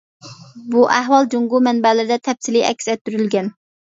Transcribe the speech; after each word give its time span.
بۇ 0.75 0.85
ئەھۋال 0.95 1.29
جۇڭگو 1.33 1.61
مەنبەلىرىدە 1.67 2.19
تەپسىلىي 2.29 2.67
ئەكس 2.71 2.91
ئەتتۈرۈلگەن. 2.95 3.55